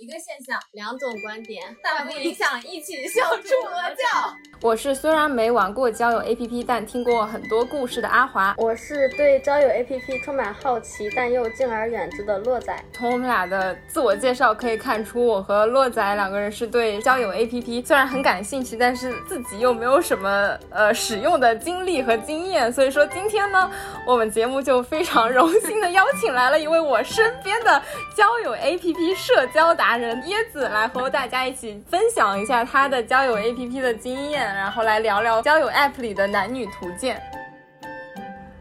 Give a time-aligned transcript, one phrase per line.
[0.00, 4.34] 一个现象，两种观点，但不影响一起笑出鹅叫。
[4.62, 8.54] 我是虽然没玩过交友 APP，但听过很多故事的阿华。
[8.56, 12.74] 我是对交友 APP 充满好奇，但又敬而远之的洛仔。
[12.94, 22.72] 从我们俩的自我介绍可以看出，我和洛仔两个人是对交友 APP 虽然很感兴趣，但是自己又没有什么呃使用的经历和经验。
[22.72, 23.70] 所以说今天呢，
[24.06, 27.82] 我们节目就非常荣幸的邀请来了一位我身边的
[28.16, 29.89] 交友 APP 社交达。
[29.96, 37.20] 人椰子来和大家一起分享一下他的交友 APP 的经验，然后来聊聊交友 APP 里的男女图鉴。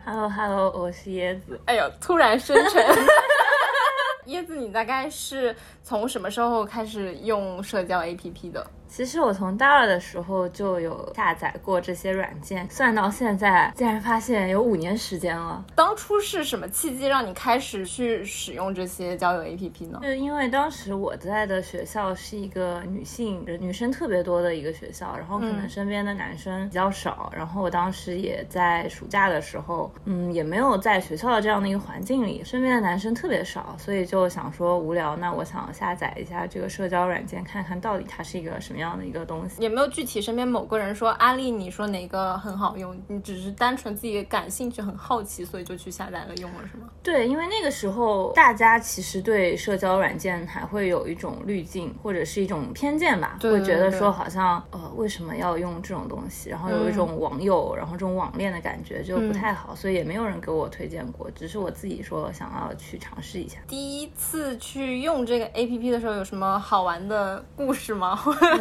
[0.06, 1.60] Hello Hello，我是椰子。
[1.66, 2.84] 哎呦，突然生成。
[4.28, 8.66] 椰子，你大概是从什么时候开始用社交 APP 的？
[8.90, 15.64] 其实我从大二的时候就有下载过这些软件，算到现在，竟然发现有五年时间了。
[15.76, 20.00] 当初是什么契机让你开始去使用这些交友 APP 呢？
[20.04, 38.79] 是因为当时我在的学校是一个女性女生特别多的一个学校，然后可能身边的男生比较少，然后我当时也在暑假的时候，嗯，也没有在学校的这样的一个环境里，身边的男生特别少，所以就想说无聊，那我想下载一下这个社交软件，看看到底它是一个什么。
[38.80, 43.00] 样的一个东西，也没有具体身边某个人说安利你说哪个很好用？
[43.08, 46.90] 你只是单纯自己感兴趣、很好奇，所以就去下载了用了，是吗？
[47.04, 63.58] 对，因为那个时候大家其实对社交软件还会有一种滤镜或者是一种偏见吧，会觉得说好像呃为什么要用这种东西，然后有一种网友，然后这种网恋的感觉就不太好，所以也没有人给我推荐过，只是我自己说想要去尝试一下。
[63.68, 68.20] 第一次去用这个 A P P 的时候，有什么好玩的故事吗？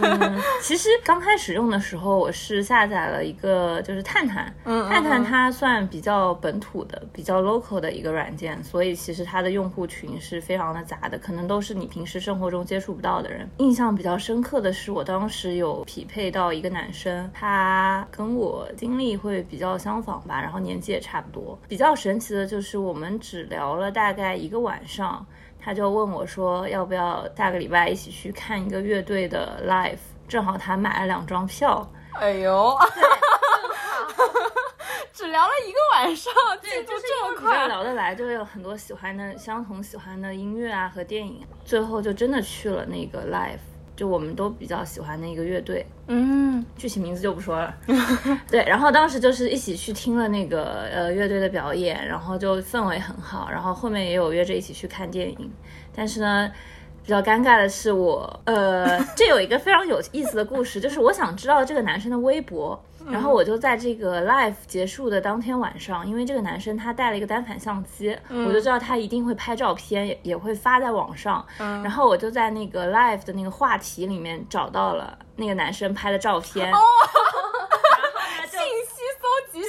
[0.09, 13.49] 嗯， 其实刚开始用的时候，我是下载了一个就是探探，嗯，探探它算比较本土的、比较 local 的一个软件，所以其实它的用户群是非常的杂的，可能都是你平时生活中接触不到的人。
[13.59, 21.59] 印象比较深刻的是，我当时有匹配到一个男生，他跟我经历会比较相仿吧，然后年纪也差不多。
[21.69, 25.25] 比较神奇的就是我们只聊了大概一个晚上。
[25.69, 31.87] 他就问我说：“要不要下个礼拜一起去看一个乐队的 live？” 正好他买了两张票。
[32.15, 32.75] 哎呦，
[35.13, 41.47] 只聊了一个晚上，进度这么快，聊得来，就有很多喜欢的、相同喜欢的音乐啊和电影。
[41.67, 43.59] 最后就真的去了那个 live。
[43.99, 47.75] 就我们都比较喜欢的一个乐队，嗯，具体名字就不说了。
[48.49, 55.51] 对，然后当时就是一起去听了那个呃乐队的表演，然后就氛围很好，然后后面也有约着一起去看电影。
[55.93, 56.49] 但是呢，
[57.09, 62.79] 比较尴尬的是我，呃，这有一个非常有意思的故事，就是我想知道这个男生的微博。
[63.11, 71.43] 然后我就在这个 live 结束的当天晚上，因为这个男生他带了一个单反相机，我就知道他一定会拍照片，也也会发在网上。
[71.57, 76.71] 然后我就在那个 live 的那个话题里面找到了那个男生拍的照片。
[76.71, 76.79] 哦，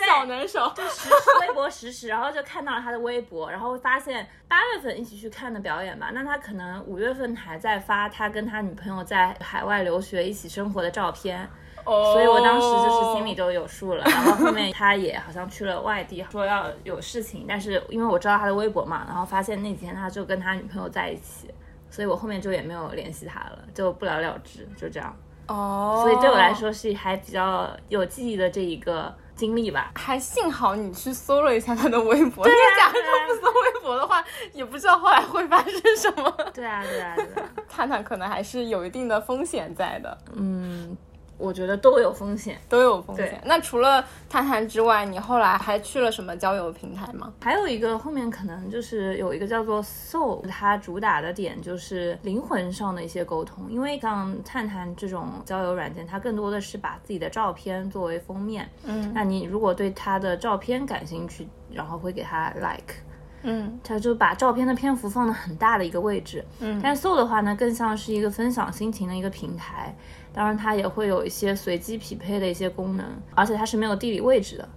[0.09, 11.47] 小能手，就实时微博实时，然后就看到了他的微博，然后发现八月份一起去看的表演吧，那他可能五月份还在发他跟他女朋友在海外留学一起生活的照片。
[11.85, 21.51] 所以我当时就是心里就有数了，然后后面他也好像去了外地，说要有事情，但是因为我知道他的微博嘛，然后发现那几天他就跟他女朋友在一起，
[21.89, 25.15] 所以我后面就也没有联系他了，就不了了之，就这样。
[25.47, 29.91] 哦，所以对我来说是还比较有记忆的这一个经历吧。
[29.95, 36.29] 还幸好你去搜了一下他的微博，对呀，假如不搜微博的话，也不知道后来会发生什么。
[36.53, 40.17] 对啊，对啊，对啊， 探探可能还是有一定的风险在的。
[40.35, 40.97] 嗯。
[41.39, 43.41] 我觉得都有风险，都有风险。
[43.45, 47.33] 那除了探探之外，你后来还去了什么交友平台吗？
[47.41, 53.65] 还有一个后面可能就是有一个叫做 Soul，它主打的点就是灵魂上的一些沟通。
[53.71, 58.69] 因为像探探这种交友软件，它更多的是把自己的照片作为封面。
[58.83, 62.95] 嗯，那你如果对他的照片感兴趣，然后会给他 like。
[63.43, 66.43] 嗯，他就把照片的篇幅放的很大的一个位置。
[66.59, 69.95] 嗯，但是 Soul 的话呢，更像是一个分享心情的一个平台。
[70.31, 74.69] 当然，它也会有一些随机匹配的一些功能，而且它是没有地理位置的。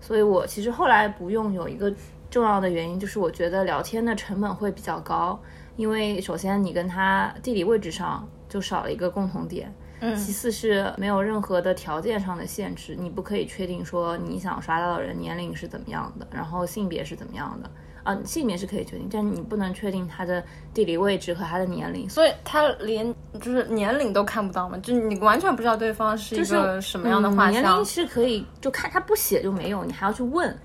[0.00, 1.92] 所以我其实后来不用，有一个
[2.30, 5.40] 重要的原因就是我觉得聊天的成本会比较高，
[5.76, 17.70] 因为首先你跟他地理位置上就少了一个共同点，嗯，其次是没有任何的条件上的限制，你不可以确定说你想刷到的人年龄是怎么样的，然后性别是怎么样的。
[18.04, 27.62] 啊，性别是可以确定，但是你不能确定他的地理位置和他的年龄，所以他连就是年龄都看不到嘛，就你完全不知道对方是一个什么样的画像。
[27.62, 30.56] 年龄是可以就看他不写就没有，你还要去问。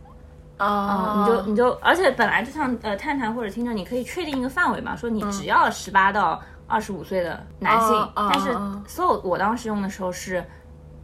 [0.58, 6.38] 啊你就你就，而且本来就像呃探探或者听着，你可以确定一个范围嘛，说你只要十八到
[6.68, 8.52] 二十五岁的男性，但是
[8.86, 10.44] 所 so 我当时用的时候是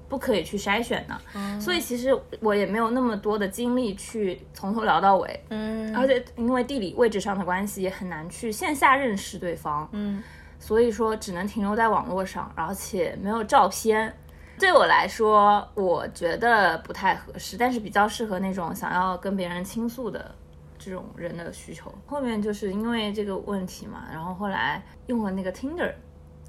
[0.07, 5.96] 不可以去筛选的，所以其实我也没有那么多的精力去从头聊到尾，嗯。
[5.96, 10.22] 而且因为地理位置上的关系，也很难去线下认识对方，嗯。
[10.57, 14.13] 所以说只能停留在网络上，而且没有照片。
[14.57, 20.34] 对我来说，我觉得不太合适，但是比较适合那种想要跟别人倾诉的
[20.78, 21.94] 这种人的需求。
[22.06, 25.94] 后面就是因为这个问题嘛，然后后来用了那个 Tinder，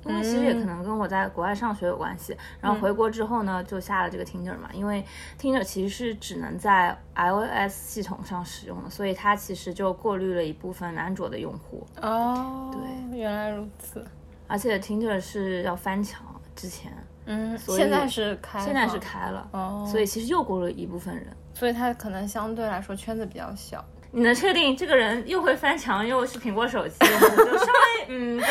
[0.08, 2.36] 因为其实也可能跟我在国外上学有关系。
[2.60, 5.04] 然后回国之后呢，就下了这个 Tinder 嘛，因为
[5.40, 11.86] Tinder 其实是只能在 iOS 系统上使用的，所以它其实就过滤了一部分安卓的用户。
[12.00, 14.04] 哦，对，原来如此。
[14.48, 16.22] 而且 Tinder 是要翻墙，
[16.54, 16.92] 之前
[17.24, 21.26] 嗯，以现在是开，现在是，开了，哦，所以其实又过了一部分人。
[21.52, 23.84] 所以它可能相对来说圈子比较小。
[24.12, 28.46] 你能确定这个人又会翻墙又是苹果手机，就稍微嗯跟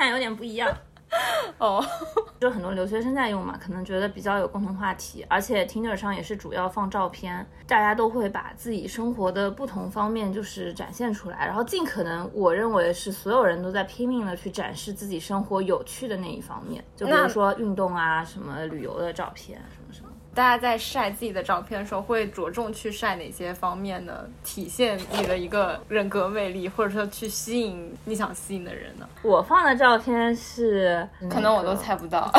[0.00, 0.74] 探探有点不一样。
[1.58, 1.84] 哦，
[2.40, 20.09] 就很多留学生在用嘛，可能觉得比较有共同话题，而且 Tinder 上也是主要放照片，大家都会把自己生活的不同方面就是展现出来，然后尽可能我认为是所有人都在拼命的去展示自己生活有趣的那一方面，就比如说运动啊，什么旅游的照片，什么什么。
[20.32, 24.24] 大家在晒自己的照片的时候，会着重去晒哪些方面呢？
[24.44, 29.08] 体现你的一个人格魅力，或者说去吸引你想吸引的人呢？
[29.22, 32.30] 我放的照片是，可能我都猜不到，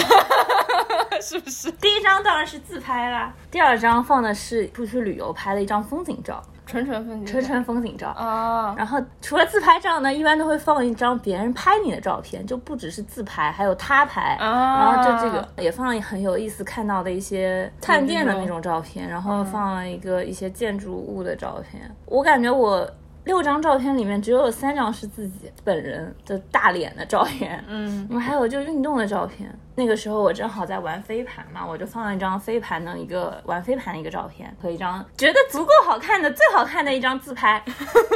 [1.22, 1.72] 是不是？
[1.74, 8.08] 第一张当然是自拍啦，第二张放的是出去旅游拍的一张风景照，纯纯风景，纯纯风景照。
[8.12, 14.36] 啊，然后除了自拍照呢，一般都会放一张别人拍你的照片，就不只是自拍，还有他拍。
[14.36, 21.94] 啊然后就这个也放了很有意思看到的一些探店的那种照片，然后放了一个一些建筑物的照片。
[22.06, 22.90] 我感觉我
[23.24, 29.54] 六张照片里面只有三张是自己本人的大脸的照片，嗯，我们还有就运动的照片。
[29.74, 37.64] 那个时候我正好在玩飞盘嘛，我就放了一张飞盘的一个玩飞盘的一个照片和一张觉得足够好看的最好看的一张自拍。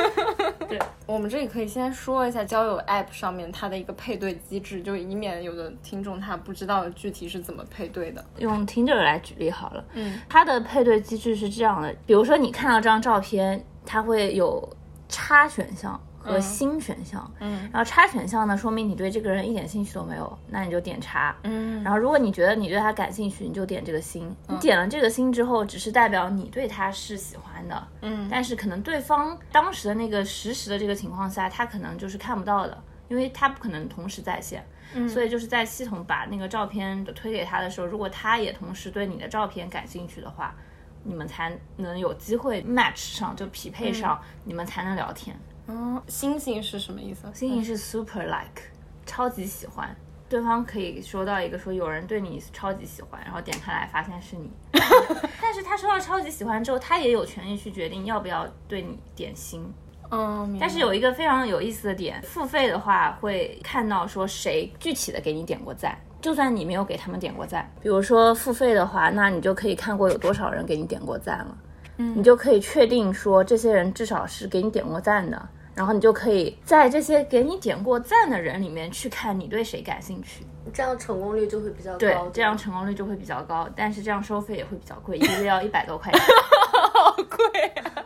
[0.67, 8.23] 对我们这里可以先说一下交友 App 上面它的一个配对机制，就以免有的听众他不知道具体是怎么配对的。
[8.39, 14.67] 用 Tinder 来举例好了，嗯，它的配对机制是这样的，比如说你看到这张照片，它会有
[15.07, 17.69] 叉选项和星选项，嗯。
[17.71, 21.83] 然后差选项呢，说明你对这个人一点兴趣都没有，那你就点差，嗯。
[21.83, 24.35] 然后如果你觉得你对他感兴趣，你就点这个星。
[24.47, 28.27] 你点了这个星之后，只是代表你对他是喜欢的，嗯。
[28.29, 32.75] 但是可能对方当时的那个实时的这个情况下，他可能就是看不到的，
[33.07, 34.65] 因为他不可能同时在线。
[34.95, 35.07] 嗯。
[35.07, 40.55] 所以就是在系统把那个照片推给他的时候，如果他也同时对你的照片感兴趣的话，
[41.05, 45.39] 你们才能有机会 match 上，就匹配上，你们才能聊天。
[45.67, 47.21] 嗯，星星是什么意思？
[47.33, 48.63] 星星是 super like，
[49.05, 49.95] 超级喜欢。
[50.27, 54.49] 对方可以收到一个说有人对你超级喜欢，然后点开来发现是你，
[55.39, 59.63] 但是他收到超级喜欢之后，他也有权利去决定要不要对你点心。
[60.09, 71.57] 嗯，但是有一个非常有意思的点，付费的话会看到说谁具体的给你点过赞，就算你没有给他们点过赞，比如说付费的话，那你就可以看过有多少人给你点过赞了，
[71.97, 75.39] 嗯，你就可以确定说这些人至少是给你点过赞的，
[75.75, 81.97] 然后你就可以在这些给你点过赞的人里面去看你对谁感兴趣，这样成功率就会比较高。
[81.99, 86.21] 对，这样成功率就会比较高，但是这样收费也会比较贵， 一个月要一百多块钱。
[86.91, 88.01] 好贵啊！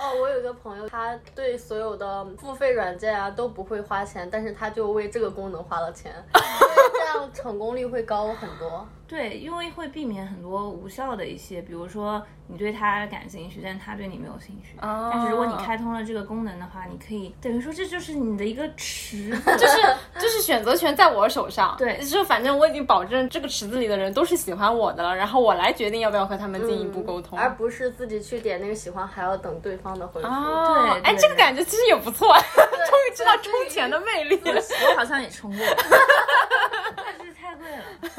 [0.00, 6.10] 哦，我有一个朋友，他对所有的付费软件啊都不会花钱，但是他就为这个功能花了钱，
[7.10, 8.86] 样成功率会高很多。
[9.06, 14.76] 对，因为会避免很多无效的一些，比如说你对他感兴趣，但他对你没有兴趣。
[14.80, 19.82] 哦但是如果你开通了这个功能的话，你可以等于说这就是你的一个池子， 就是
[20.20, 27.36] 就是选择权在我手上，对就是反正我已经保证这个池子里的人都是喜欢我的了，然后我来决定要不要和他们进一步沟通。
[27.36, 30.28] 而不是自己去点那个喜欢，还要等对方的回复。
[30.28, 34.62] 对对这个感觉其实也不错， 终于知道充钱的魅力了。
[34.88, 35.66] 我好像也充过，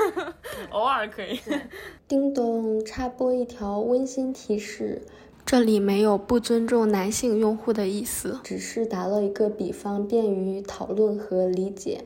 [0.72, 1.40] 偶尔可以。
[2.08, 5.02] 叮咚，插播一条温馨提示。
[5.46, 12.04] 这里没有不尊重男性用户的意思，只是打了一个比方，便于讨论和理解。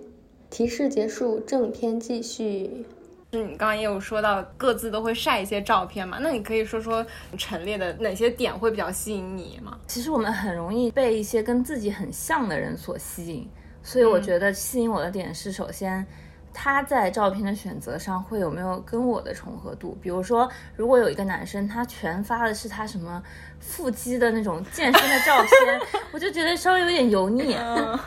[0.50, 2.86] 提示结束，正片继续。
[3.32, 7.06] 就是你刚刚也有说到各自都会晒一些照片嘛，那你可以说说
[7.38, 9.78] 陈列的哪些点会比较吸引你吗？
[9.86, 13.50] 其实我们很容易被一些跟自己很像的人所吸引，
[13.84, 16.06] 所以我觉得吸引我的点是，首先
[16.56, 19.98] 他在照片的选择上会有没有跟我的重合度？
[20.02, 23.22] 比如说，如果有一个男生他全发的是他什么
[23.60, 27.56] 腹肌的那种健身的照片， 我就觉得稍微有点油腻。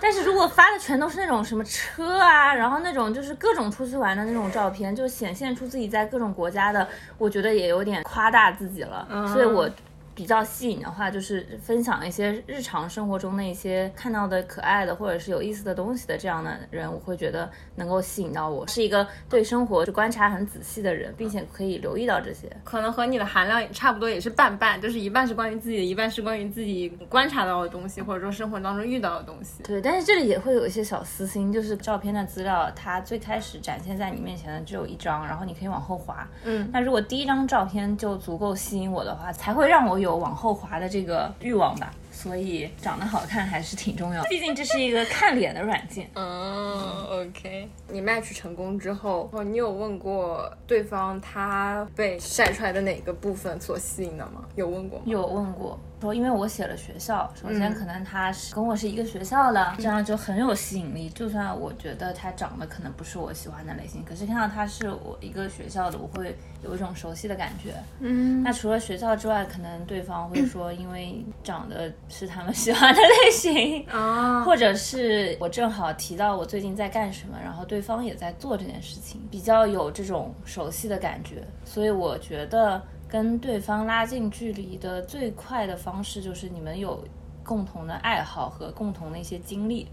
[0.00, 6.88] 但是如果发的全都是那种什么车啊，然后那种就是各种出去玩的那种照片，就显现出自己在各种国家的，
[7.18, 9.06] 我觉得也有点夸大自己了。
[9.32, 9.68] 所以我。
[10.18, 18.66] 比较吸引的话，就是分享一些日常生活中的一些看到的可爱的或者是有意思的东西的这样的人，我会觉得能够吸引到我。
[18.66, 22.50] 是一个对生活就观察很仔细的人，并且可以留意到这些。
[22.64, 29.62] 可能和你的含量也差不多，也是半半，就是一半是关于自己的，一半是关于自己观察到的东西，或者说生活当中遇到的东西。
[29.62, 36.28] 对，但是这里也会有一些小私心，就是照片的资料，它最开始展现在你面前的只有一张，然后你可以往后滑。
[36.42, 40.07] 嗯，那如果第一张照片就足够吸引我的话，才会让我有。
[40.08, 44.28] 有往后滑的这个欲望吧，所以长得好看还是挺重要的。
[44.28, 46.08] 毕竟这是一个看脸的软件。
[46.14, 47.68] 嗯，OK。
[47.88, 54.44] 你 match 成功之后，哦你有问过对方他被晒出来的哪个部分所吸引的吗？
[54.56, 55.04] 有问过吗？
[55.06, 55.78] 有问过。
[56.00, 61.08] 说，因为我写了学校，首先可能他是跟我是一个学校的，这样就很有吸引力。
[61.10, 67.74] 就算我觉得他长得可能不是我喜欢的类型，可是看到他是我一个学校的，我会有一种熟悉的感觉。
[68.00, 82.80] 嗯，那除了学校之外，可能对方会说，因为长得是他们喜欢的类型啊，或者是我正好提到我最近在干什么，然后对方也在做这件事情，比较有这种熟悉的感觉，所以我觉得。
[83.10, 87.02] 跟对方拉近距离的最快的方式，就是你们有
[87.42, 89.88] 共同的爱好和共同的一些经历。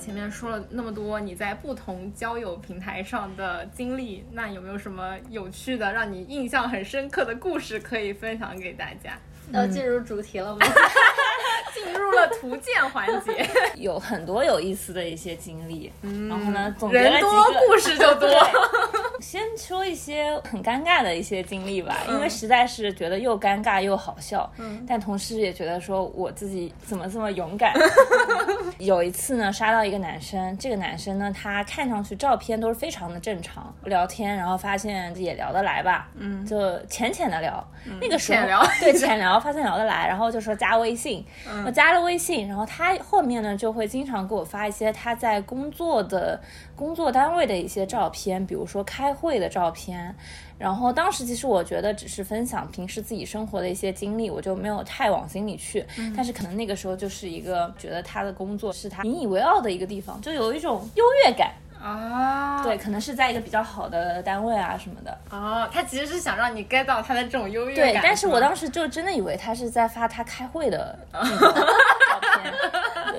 [0.00, 9.16] 前面说了那么多你在不同交友平台上的经历，那有没有什么有趣的、让你印象很深刻的故事可以分享给大家？
[9.52, 10.66] 要进入主题了吗？
[11.82, 17.30] 进入了图鉴环节， 有很多有意思的一些经历，嗯然后呢，总人多
[17.66, 18.28] 故事就多。
[19.32, 24.84] 先说一些很尴尬的一些经历吧，因为实在是觉得又尴尬又好笑，嗯。
[24.86, 27.72] 但同时也觉得说我自己怎么这么勇敢。
[28.78, 37.66] 有一次呢，刷到一个男生，这个男生呢，他看上去照片都是非常的正常，聊天，然后发现也聊得来吧，嗯，就浅浅的聊，
[38.02, 41.24] 那个时候对浅聊，发现聊得来，然后就说加微信。
[41.64, 46.38] 我加了微信，然后他后面呢就会经常给我发一些他在工作的
[46.82, 50.12] 工作单位的一些照片，比如说开会的照片。
[50.58, 55.86] 然后当时其实我觉得只是分享平时自己生活的一些经历，我就没有太往心里去。
[56.16, 61.52] 但是可能那个时候就是一个觉得他的工作是他引以为傲的一个地方，就有一种优越感。
[61.80, 65.16] 啊，对，可能是在一个比较好的单位啊什么的。
[65.30, 67.92] 哦，他其实是想让你 get 到他的这种优越感。
[67.92, 71.20] 对，但是我当时就真的以为他是在发他开会的 照
[72.40, 72.52] 片。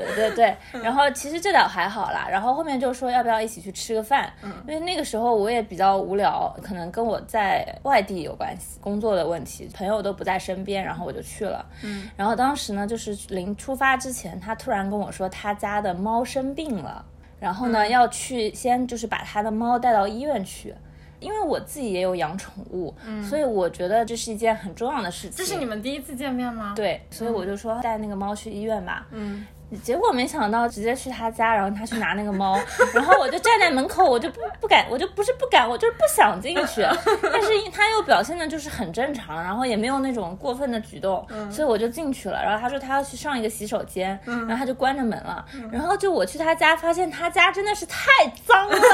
[0.05, 0.31] 对对
[0.71, 2.27] 对，然后其实这倒还好啦。
[2.29, 4.31] 然后后面就说要不要一起去吃个饭？
[4.41, 11.65] 嗯，因为那个时候我也比较无聊，可能跟我在外地有关系，工作的问题，朋友都不在身边，然后我就去了。
[11.83, 17.05] 嗯，然后当时呢，就是临出发之前，他突然跟我说他家的猫生病了。
[17.39, 20.73] 然后呢，要去先就是把他的猫带到医院去，
[21.19, 25.31] 因为我自己也有养宠物，所以我觉得这是一件很重要的事情。
[25.35, 26.71] 这是你们第一次见面吗？
[26.73, 29.07] 对，所以我就说带那个猫去医院吧。
[29.11, 29.45] 嗯。
[29.79, 32.59] 结果没想到直接去他家，然后他去拿那个猫，
[32.93, 36.81] 然后我就站在门口，我就不不敢，我就不是不敢，我就是不想进去。
[37.31, 42.41] 但是他又表现的就是很正常，然后也没有那种过分的举动，所以我就进去了。
[42.43, 45.45] 然后他说他要去上一个洗手间，然后他就关着门了。
[45.71, 48.07] 然后就我去他家，发现他家真的是太
[48.45, 48.87] 脏了， 地上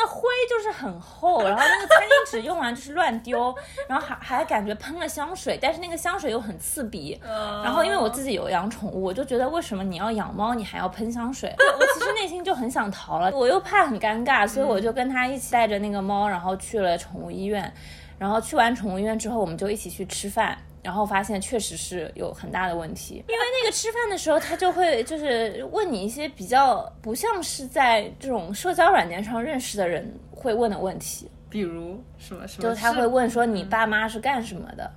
[0.00, 3.54] 的灰就是很厚，然后那个餐巾纸用完就是乱丢，
[3.88, 7.20] 然后还还感觉喷了香水，但是那个香水又很刺鼻。
[7.64, 9.80] 然后因为我自己有养宠物，我就觉得为什么。
[9.90, 17.72] 你要养猫，你还要喷香水，我其实内心就很想逃了，我又怕很尴尬，所以我就跟他一起带着那个猫，然后去了宠物医院。
[18.18, 34.92] 然后去完宠物医院之后，我们就一起去吃饭，然后发现确实是有很大的问题，因为那个吃饭的时候，他就会就是问你一些比较不像是在这种社交软件上认识的人会问的问题，比如什么什么，就他会问说你爸妈是干什么的。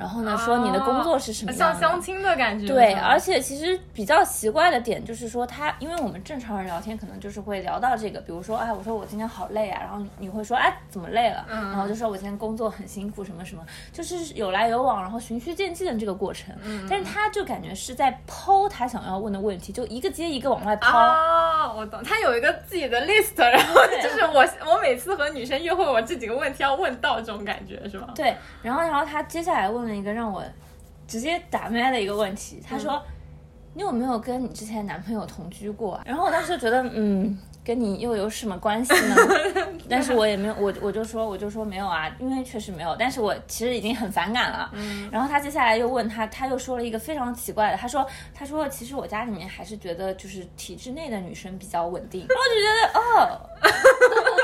[0.00, 1.78] 然后呢，说你的工作是什么样的？
[1.78, 2.66] 像相亲的感觉。
[2.66, 11.44] 对，而且其实比较奇怪的点就是说，他因为我们正常人聊天可能就是会聊到这个，比如说，哎，我说我今天好累啊，然后你会说，哎，怎么累了？
[11.50, 11.64] 嗯。
[11.70, 16.54] 然后就说我今天工作很辛苦，什么什么，就是有来有往，然后循序渐进的这个过程。
[16.64, 16.86] 嗯。
[16.88, 20.96] 但是他就感觉是在抛他想要问的问题，就一个接一个往外抛。
[20.96, 22.02] 啊，我懂。
[22.02, 28.08] 他有一个自己的 list，然后就是 我我每次和女生约会，我这几个问题要问到这种感觉是吗？
[28.14, 28.34] 对。
[28.62, 30.42] 然后，然后他接下来问了一个让我。
[31.08, 33.02] 直接打麦的一个问题，他说
[33.74, 37.36] ：“你有没有跟你之前男朋友同居过啊？”然后我当时就觉得，嗯。
[37.62, 39.14] 跟你又有什么关系呢？
[39.88, 42.96] 但是我也没有，我我就说我就说没有啊，因为确实没有。
[42.98, 44.70] 但是我其实已经很反感了。
[44.72, 45.08] 嗯。
[45.12, 48.04] 然后他接下来又问他，他又说了一个非常奇怪的，他说
[48.34, 52.26] 他说其实我家里面还是觉得就是体制内的女生比较稳定。
[52.28, 53.40] 然后我就觉得哦，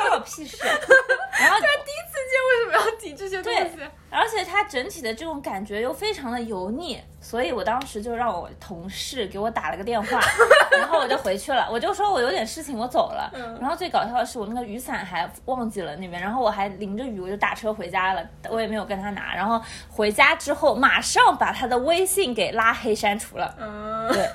[0.02, 0.58] 关我屁事。
[0.66, 3.90] 然后他第一次见为什么要提这些东西？
[4.10, 10.20] 而且它整体的这种感觉又非常的油腻，所以我当时就让我同事给我打了个电话，
[10.72, 13.30] 然后我就回去了，我就说我有点事情，我走了。
[13.60, 19.34] 然后最搞笑的是我那个雨伞还忘记了那边，然后我还淋着雨，我就打车回家了，我也没有跟他拿。
[19.34, 19.60] 然后
[19.90, 23.54] 回家之后马上把他的微信给拉黑删除了。
[23.58, 24.28] 嗯，对，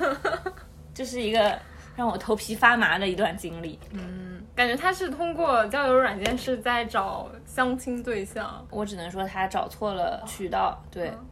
[0.94, 1.58] 这是一个
[1.96, 3.80] 让我头皮发麻的一段经历。
[3.92, 4.44] 嗯。
[4.54, 10.78] 感觉他是通过交友软件是在找相亲对象，我只能说他找错了渠道。
[10.92, 11.08] 对。
[11.10, 11.26] 嗯，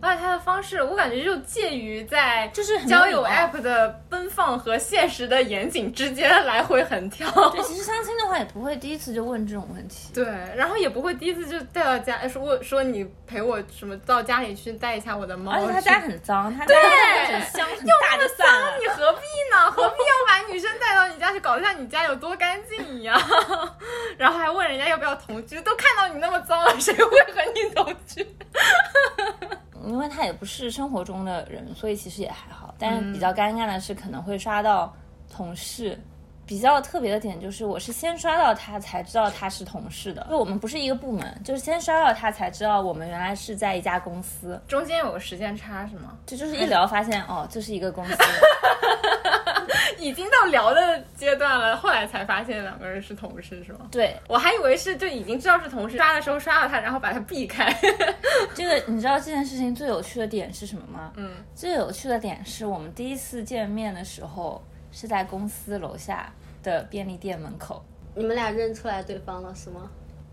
[0.00, 7.30] 而且他的方式，我感觉就介于在就是交友 app 的奔放和现实的严谨之间来回横跳。
[7.50, 10.12] 对，其实相亲的话也不会第一次就问这种问题。
[10.14, 10.24] 对，
[10.56, 15.52] 然后也不会第一次就带到家说说你陪我什么到家里去带一下我的猫。
[15.52, 16.74] 而且他家很脏，他家
[17.26, 18.46] 很香很大的脏，
[18.80, 19.20] 你何必
[19.52, 19.70] 呢？
[19.70, 23.20] 何必要把女生带到你家去，搞得像你家有多干净一样？
[24.16, 28.26] 然后还问人家要不要同居，都看到你那么脏了，谁会和你同居？
[29.88, 32.74] 因为他也不是生活中的人，所以其实也还好。
[32.78, 34.94] 但是比较尴尬的是，可能会刷到
[35.30, 35.98] 同事。
[36.48, 44.58] 比较特别的点就是，我是先刷到他才知道他是同事的，就我们不是一个部门，就是先刷到他才知道我们原来是在一家公司。
[44.66, 46.16] 中间有个时间差是吗？
[46.24, 48.16] 这就是一聊发现哦，这是一个公司。
[49.98, 53.80] 已经到聊的阶段了，后来才发现两个人是同事，是吗？
[53.90, 57.76] 对，我还以为是就已经知道是同事，刷的时候刷到他，然后把他避开。
[58.54, 61.12] 这个你知道这件事情最有趣的点是什么吗？
[61.16, 64.62] 嗯，最有趣的点是我们第一次见面的时候
[65.00, 66.28] 是在公司楼下
[66.60, 67.84] 的便利店门口。
[68.16, 69.88] 你们俩认出来对方了是吗？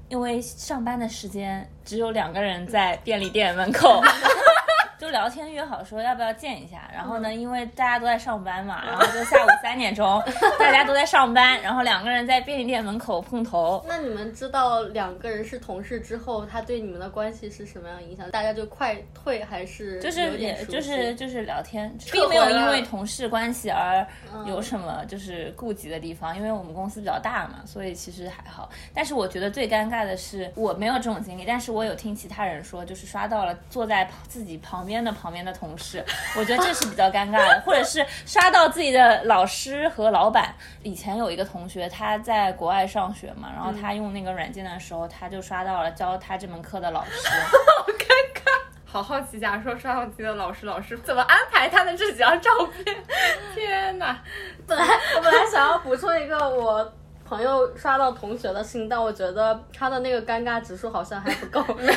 [0.09, 4.01] 因为上班的时间只有两个人在便利店门口。
[5.05, 10.19] 就聊天约好说要不要见一下，然后呢，因为大家都在上班嘛，然后就下午三点钟，
[10.57, 13.85] 大家都在上班，然后两个人在便利店门口碰头。
[13.87, 18.31] 那你们知道两个人是同事之后，他对你们的关系是什么样影响？
[18.31, 24.03] 大家就快退还是就是也就是就是聊天，并没有因为同事关系而
[24.47, 28.69] 有什么就是顾及的地方，因为我们公司比较大嘛，所以其实还好。
[28.91, 34.85] 但是我觉得最尴尬的是我没有这种经历，但是我有听其他人说，就是刷到了坐在自己旁。
[34.85, 36.03] 边的旁边的同事，
[36.37, 40.53] 我觉得这是比较尴尬的， 或者是刷到自己的老师和老板。
[40.83, 47.11] 以前有一个同学，他在国外上学嘛，然后他用那个软件的时候，他就刷到了教他这门课的老师。
[47.29, 48.41] 好尴尬，
[48.85, 52.95] 好好奇，假如说刷到自己的老师，老师怎么安排他的这几张照片？
[53.55, 54.19] 天哪！
[54.67, 56.93] 本来我本来想要补充一个我。
[57.25, 61.59] 朋友刷到同学的信，但我觉得他的那个尴尬指数好像还不够。
[61.75, 61.87] 你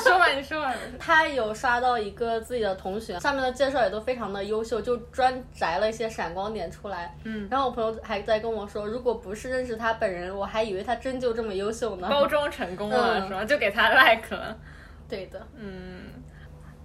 [0.00, 0.72] 说吧，你说吧。
[0.96, 7.12] 他有刷到一个自己的同学，上面的介绍也都非常的优秀，就专摘了一些闪光点出来。
[7.24, 7.48] 嗯。
[7.50, 12.08] 然后我朋友还在跟我说，如果不是认识他本人，我还以为他真就这么优秀呢。
[12.08, 13.44] 包装成功了是吧？
[13.44, 14.56] 就给他 like 了。
[15.08, 15.44] 对的。
[15.56, 16.05] 嗯。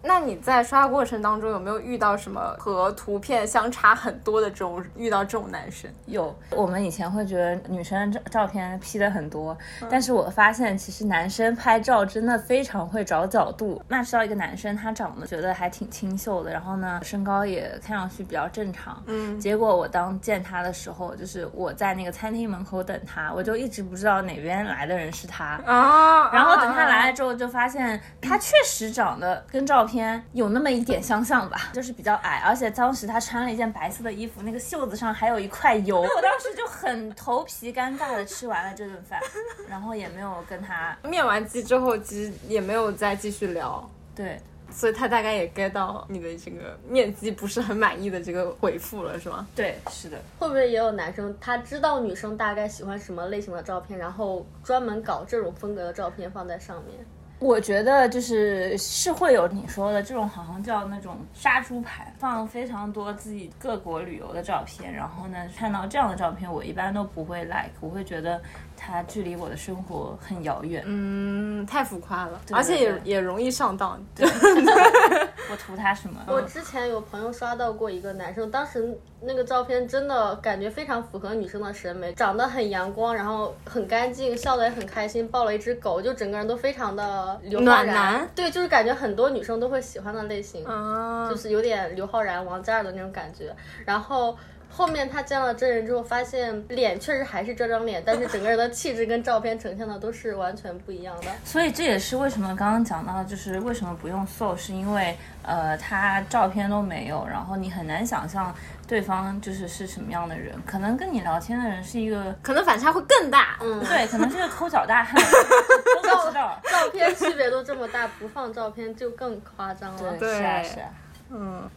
[0.03, 5.89] 那你在刷过程当中有没有遇到什么和图片相差很多的这种遇到这种男生？
[6.07, 9.55] 有，我们以前会觉得女生照照片 P 的很多，
[9.89, 13.81] 但是我发现其实男生拍照真的非常会找角度。
[13.87, 19.01] 那知道一个男生他长得觉得还挺清秀的，然后呢身高也看上去比较正常。
[19.05, 19.39] 嗯。
[19.39, 26.31] 结果我当见他的时候，就是我在那个餐厅门口等他，我就一直不知道哪边来的人是他啊。
[26.33, 29.90] 然后等他来了之后，就发现他确实长得跟照片。
[29.91, 39.19] 天有那么一点相像吧，就是比较矮，而且当时他穿了一件白色的衣服，那个袖子上还有一块油， 我当时就很头皮尴尬的吃完了这顿饭，
[39.67, 44.39] 然后也没有跟他面完机之后，其实也没有再继续聊，对，
[44.71, 49.45] 所以他大概也 get 到你的这个面基不是很满意的这个回复了，是吗？
[49.53, 50.17] 对，是的。
[50.39, 57.05] 会不会也有男生他知道女生大概喜欢什么类型的照片，然后专门搞这种风格的照片放在上面？
[57.41, 68.39] 我觉得就是是会有你说的这种，好像叫那种杀猪盘，放非常多自己各国旅游的照片，然后呢，看到这样的照片，我一般都不会 like，我会觉得。
[68.83, 74.03] 它距离我的生活很遥远，嗯，太浮夸了，而且也也容易上当。
[74.15, 74.27] 对，
[75.51, 76.19] 我图他什么？
[76.27, 93.53] 我之前有朋友刷到过一个男生，当时那个照片真的感觉非常符合女生的审美，长得很阳光，然后很干净，笑得也很开心，抱了一只狗，就整个人都非常的个刘昊然暖男对，就是感觉很多女生都会喜欢的类型，啊就是有点刘昊然、王嘉尔的那种感觉。
[93.85, 94.37] 然后
[94.71, 101.27] 后面他见了真人之后，发现脸确实还是这张脸，但是整个人的气质跟照片呈现的都是完全不一样的。
[101.43, 108.53] 所以这也是为什么刚刚讲到，就是为什么不用搜，是因为呃，他照片都没有，然后你很难想象
[108.87, 113.57] 对方就是是什么样的人，可能跟你聊天的人是一个，可能反差会更大。
[113.61, 115.15] 嗯，对，可能是个抠脚大汉，
[116.01, 116.59] 都不知道。
[116.63, 120.13] 照片区别都这么大，不放照片就更夸张了。
[120.17, 120.89] 对是啊是啊。
[121.33, 121.69] 嗯，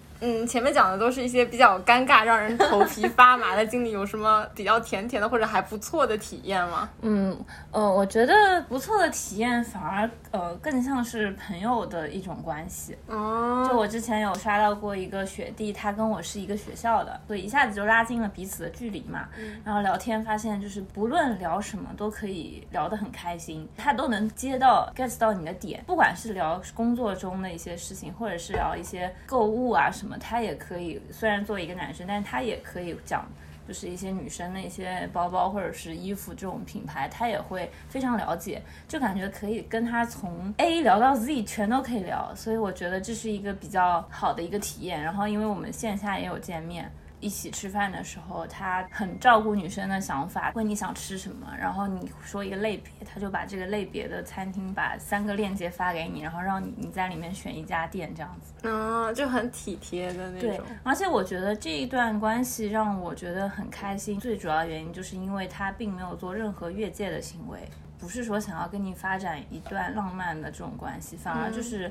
[0.46, 6.88] 前面讲的都是一些比较尴尬、让人头皮发麻的经历，有什么比较甜甜的或者还不错的体验吗？
[7.02, 7.36] 嗯，
[7.70, 8.34] 呃，我觉得
[8.68, 12.96] 不错的体验反而呃更像是朋友的一种关系。
[13.06, 19.28] 哦，就我之前有刷到过一个学弟，他跟我是一个学校的，所以一下子就拉近了彼此的距离嘛。
[19.64, 31.00] 然后聊天发现，就是不论聊什么都可以聊得很开心，他都能接到 get 到你的点，不管是聊工作中的一些事情，或者是聊一些购物啊什么，什么他也可以。
[31.10, 33.26] 虽然作为一个男生，但是他也可以讲。
[33.66, 45.02] 就是一些女生的一些包包或者是衣服这种品牌，他也会非常了解，就感觉可以跟他从 A 聊到 Z 全都可以聊，所以我觉得这是一个比较好的一个体验。
[45.02, 46.92] 然后因为我们线下也有见面。
[47.24, 58.52] 一起吃饭的时候，他很照顾女生的想法，问你想吃什么，然后你说一个类别，他就把这个类别的餐厅把三个链接发给你，然后让你你在里面选一家店这样子。
[58.64, 67.58] 嗯，就很体贴的那对种。，而且我觉得这一段关系让我觉得很开心，最主要原因就是因为他并没有做任何越界的行为，
[67.98, 71.90] 不是说想要跟你发展一段浪漫的这种关系，反而就是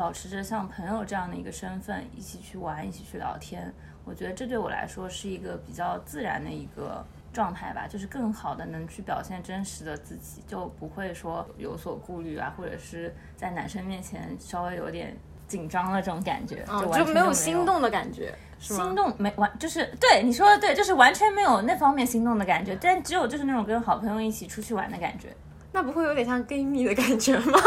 [0.00, 3.70] 保持着像朋友这样的一个身份，一起去玩，一起去聊天。
[4.02, 15.14] 我觉得这对我来说是一个比较自然的一个状态吧，就是更好的能去表现真实的自己，就不会说有所顾虑啊，或者是在男生面前稍微有点
[15.46, 25.28] 紧张了这种感觉，就，完全没就没有心动的感觉，心动没完，就是对你说的对，就是完全没有那方面心动的感觉，但只有就是那种跟好朋友一起出去玩的感觉。
[25.72, 27.60] 那不会有点像 gay 蜜的感觉吗？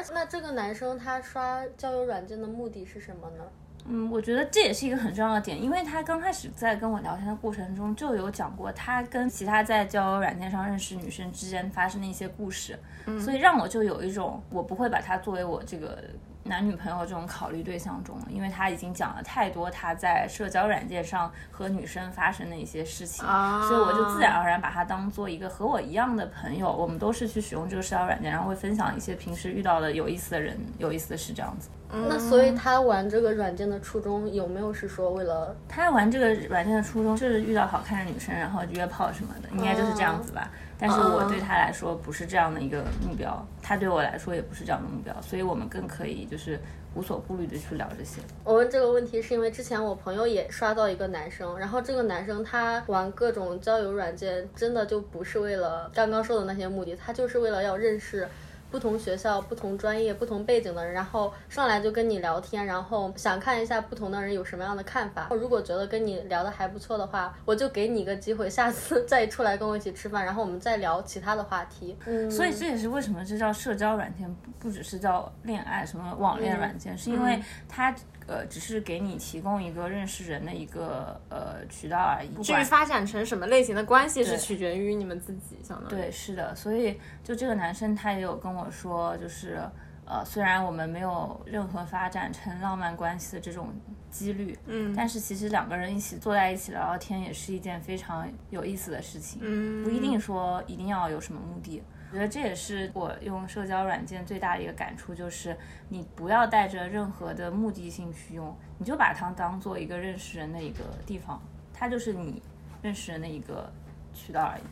[0.00, 3.44] 而且那这个男生他刷交友软件的目的是什么呢？
[3.84, 12.78] 嗯，我觉得这也是一个很重要的点，因为他刚开始在跟我聊天的过程中就有讲过他跟其他在交友软件上认识女生之间发生的一些故事，
[13.18, 16.02] 所以让我就有一种我不会把他作为我这个
[16.50, 31.68] 男女朋友这种考虑对象中了，因为他已经讲了太多他在社交软件上和女生发生的一些事情，啊所以我就自然而然把他当做一个和我一样的朋友，我们都是去使用这个社交软件，然后会分享一些平时遇到的有意思的人、有意思的事这样子。
[31.92, 40.50] 那所以他玩这个软件的初衷有没有是说为了他玩这个软件的初衷就是遇到好看的女生，然后约炮什么的，应该就是这样子吧。
[40.80, 46.58] 但是我对他来说不是这样的一个目标，他对我来说也不是这样的目标，所以我们更可以就是
[46.94, 48.22] 无所顾虑的去聊这些。
[48.42, 58.26] 我问这个问题是因为之前我朋友也刷到一个男生，然后这个男生他玩各种交友软件，真的就不是为了刚刚说的那些目的，他就是为了要认识。
[58.70, 65.28] 不同学校、不同专业、不同背景的人，然后上来就跟你聊天，然后想看一下不同的人有什么样的看法。
[65.32, 71.96] 如果觉得跟你聊的还不错的话，我就给你一个机会，下次再出来跟我一起吃饭，然后我们再聊其他的话题。
[72.06, 77.92] 嗯，所以这也是为什么这叫社交软件，不不只是叫恋爱什么网恋软件，是因为它
[78.30, 82.42] 呃只是给你提供一个认识人的一个呃渠道而已。
[82.42, 85.90] 至于发展成什么类型的关系，是取决于你们自己，相当于。
[85.90, 89.60] 对，是的，所以就这个男生他也有跟我说，就是
[90.04, 93.74] 呃，虽然我们没有任何发展成浪漫关系的这种
[94.10, 101.82] 几率，嗯但是其实两个人一起坐在一起聊聊天也是一件非常有意思的事情，嗯，不一定说一定要有什么目的。
[102.10, 105.56] 我觉得这也是我用社交软件最大的一个感触，就是
[105.88, 111.40] 你不要带着任何的目的性去用，你就把它当做一个认识人的一个地方，
[111.72, 112.42] 它就是你
[112.82, 113.72] 认识人的一个
[114.12, 114.62] 渠道而已。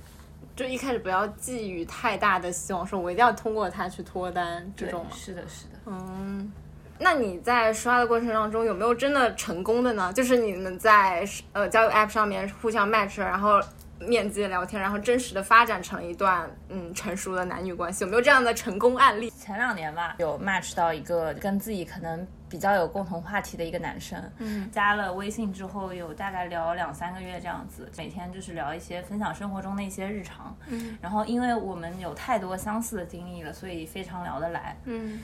[0.56, 5.06] 就一开始不要寄予太大的希望，说我一定要通过它去脱单这种。
[5.12, 5.78] 是的，是的。
[5.86, 6.50] 嗯，
[6.98, 10.12] 那你在刷的过程当中有没有真的成功的呢？
[10.12, 13.60] 就是你们在呃交友 App 上面互相 match，然后
[14.00, 19.30] 面基聊天，然后真实的发展成一段嗯成熟的男女关系，有没有这样的成功案例？
[19.30, 35.20] 前两年吧，有 match 到一个跟自己可能比较有共同话题的一个男生，嗯，加了微信之后，有大概聊两三个月这样子，每天就是聊一些分享生活中的一些日常，嗯，然后因为我们有太多相似的经历了，所以非常聊得来，嗯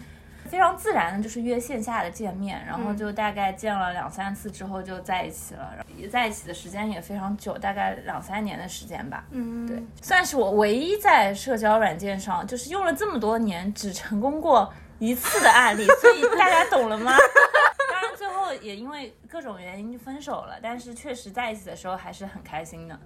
[0.49, 9.25] 非常自然的就是约线下的见面，然后就大概见了两三次之后就在一起了，也在一起的时间也非常久，大概两三年的时间吧。
[9.31, 17.13] 嗯，对，算是我唯一在社交软件上就是用了这么多年只成功过一次的案例，所以大家懂了吗？
[17.91, 22.99] 当然最后也因为各种原因就分手了，但是确实在一起的时候还是很开心的。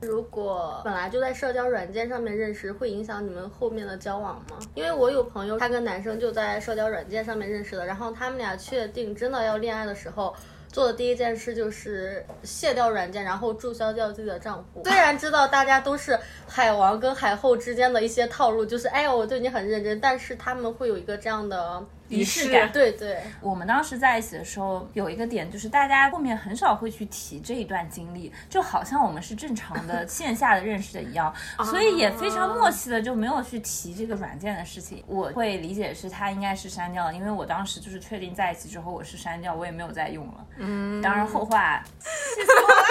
[0.00, 4.58] 如果本来就在社交软件上面认识，会影响你们后面的交往吗？
[4.74, 10.34] 因为我有朋友，他跟男生就在社交软件上面认识的，然后他们俩确定真的要恋爱的时候。
[10.70, 14.82] 做的第一件事就是卸掉软件，然后注销掉自己的账户。
[14.84, 35.04] 虽然知道大家都是海王跟海后之间的一些套路，就是哎呀我对你很认真，但是他们会有一个这样的仪式感对对，我们当时在一起的时候，有一个点就是大家后面很少会去提这一段经历，就好像我们是正常的 线下的认识的一样，所以也非常默契的就没有去提这个软件的事情。
[35.06, 40.46] 我会理解是他应该是删掉了，因为我当时就是确定在一起之后我是删掉，我也没有再用了。
[40.56, 42.84] 嗯，当然后话 气死我了。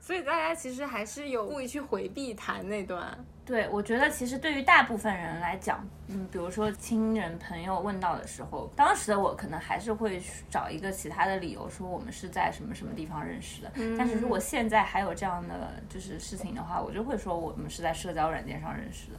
[0.00, 3.16] 所以大家其实还是有故意去回避谈那段。
[3.46, 13.70] 对，我觉得其实对于大部分人来讲，嗯，比如说亲人朋友问到的时候，当时的我可能还是会找一个其他的理由说我们是在什么什么地方认识的。
[13.98, 19.18] 但是如果现在还有这样的就是事情的话，我就会说我们是在社交软件上认识的。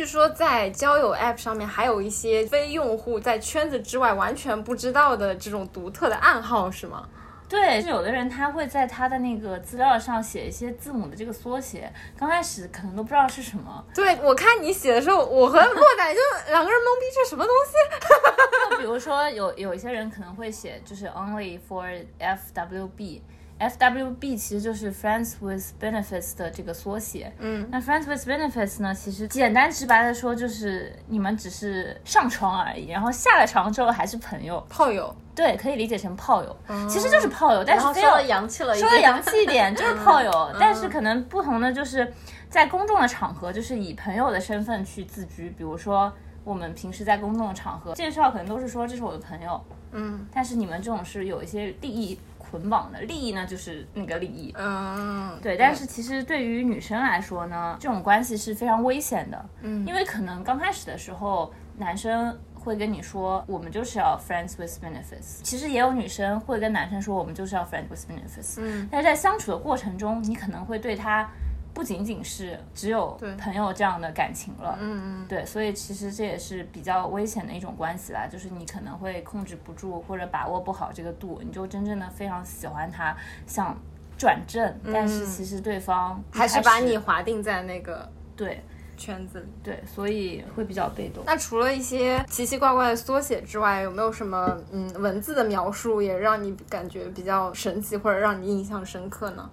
[0.00, 7.06] 据说在交友 App 上面还有一些非用户在圈子之外完全不知道的这种独特的暗号，是吗？
[7.46, 13.84] 对，有的人他会在他的那个资料上写一些字母的这个缩写，刚开始可能都不知道是什么。
[13.94, 18.70] 对，我看你写的时候，我和洛仔就两个人懵逼，这什么东西？
[18.72, 23.20] 就比如说有有一些人可能会写就是 only for FWB。
[23.60, 27.32] FWB 其实就是 Friends with Benefits 的这个缩写。
[27.38, 34.64] 嗯，那 Friends with Benefits 呢，其实简单直白的说，就是你们只是上床而已，然后下了床之后还是朋友。
[34.68, 35.14] 炮友。
[35.32, 36.54] 对，可以理解成炮友，
[36.86, 42.12] 其实就是炮友，但是非说的洋气了一点，说的洋气一点 就是炮友，但是可能不同的就是
[42.50, 45.48] 在公众的场合，就是以朋友的身份去自居。
[45.56, 46.12] 比如说
[46.44, 49.60] 我们平时在公众的场合介绍，可能都是说这是我的朋友。
[49.92, 52.18] 嗯，但是你们这种是有一些利益。
[52.50, 55.56] 捆绑的利益呢，就是那个利益，嗯，对。
[55.56, 65.40] 但是其实对于女生来说呢，这种关系是非常危险的，嗯，因为可能刚开始的时候，男生会跟你说，我们就是要 friends with benefits。
[65.44, 68.56] 其实也有女生会跟男生说，我们就是要 friends with benefits。
[68.58, 71.30] 嗯，但是在相处的过程中，你可能会对他。
[71.72, 83.76] 不仅仅是只有朋友这样的感情了，嗯嗯，对，所以其实这也是比较危险的一种关系啦，就是你可能会控制不住或者把握不好这个度，你就真正的非常喜欢他，想
[84.18, 88.62] 转正，但是其实对方还是把你划定在那个对。
[88.96, 91.24] 圈子里，对，所以会比较被动。
[91.24, 99.50] 那除了一些奇奇怪怪的缩写之外，有没有什么嗯文字的描述也让你感觉比较神奇或者让你印象深刻呢？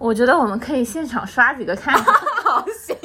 [0.00, 1.94] 我觉得我们可以现场刷几个看。
[2.02, 2.96] 好，行。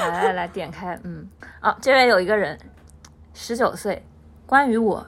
[0.00, 1.26] 来来来，点开，嗯，
[1.62, 2.58] 哦，这边有一个人，
[3.32, 4.04] 十九岁，
[4.44, 5.06] 关于我，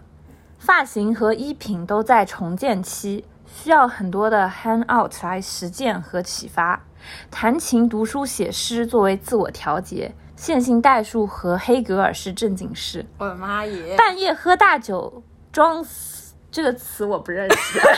[0.59, 6.81] 发型和衣品都在重建期，需要很多的 hang out 来实践和启发。
[7.31, 10.15] 弹琴、读书、写诗作为自我调节。
[10.37, 13.05] 线性代数和黑格尔是正经事。
[13.19, 13.97] 我的妈耶！
[13.97, 16.18] 半夜喝大酒装死
[16.51, 17.81] 这个词我不认识。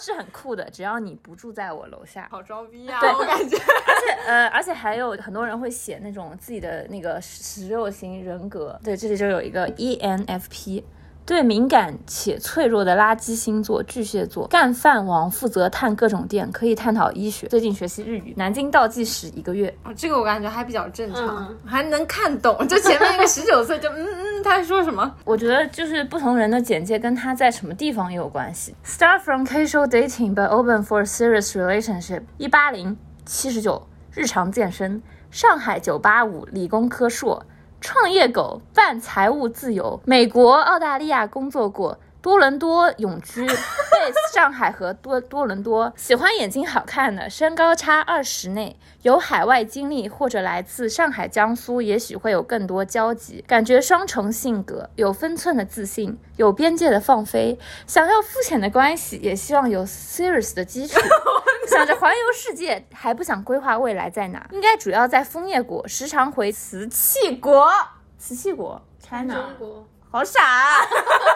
[0.00, 3.00] 是很酷的，只要你不住在我楼下，好装逼啊！
[3.00, 10.82] 对我感觉，而且呃，而且还有很多人会写那种自己的那个十六型人格，对，这里就有一个 ENFP。
[11.26, 17.46] 对敏感且脆弱的垃圾星座巨蟹座，干饭王负责探各种店，可以探讨医学。
[17.46, 19.74] 最近学习日语，南京倒计时一个月。
[19.84, 22.68] 哦，这个我感觉还比较正常，还能看懂。
[22.68, 25.14] 就前面一个十九岁，就嗯嗯，他在说什么？
[25.24, 28.74] 我觉得就是不同人的简介跟他在什么地方也有关系。
[28.84, 32.24] Start from casual dating but open for serious relationship。
[32.36, 37.42] 一八零七十九，日常健身，上海九八五理工科硕。
[37.84, 53.44] 创业狗，办财务自由，美国、澳大利亚工作过，多伦多永居， base 上海和多多伦多，喜欢眼睛好看的，身高差二十内，有海外经历或者来自上海、江苏，也许会有更多交集。
[53.46, 60.98] 感觉双重性格，有分寸的自信，有边界的放飞，想要肤浅的关系，也希望有 serious 的基础。
[61.68, 64.48] 想着环游世界，还不想规划未来在哪？
[64.50, 67.70] 应该主要在枫叶国，时常回瓷器国。
[68.16, 69.34] 瓷器国，China。
[69.34, 69.86] 中国。
[70.14, 70.86] 好傻、啊。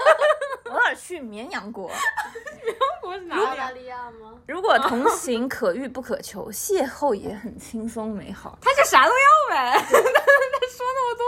[0.70, 1.90] 我哪儿去绵阳国？
[3.02, 4.34] 我是澳大利亚吗？
[4.46, 8.56] 如果同行可遇不可求，邂逅也很轻松美好。
[8.62, 9.72] 他就啥都要呗。
[9.82, 11.18] 他说那么